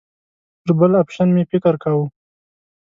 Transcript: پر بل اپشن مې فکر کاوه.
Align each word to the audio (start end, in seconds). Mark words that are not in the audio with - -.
پر 0.63 0.71
بل 0.79 0.91
اپشن 1.01 1.27
مې 1.35 1.43
فکر 1.51 1.73
کاوه. 1.83 2.05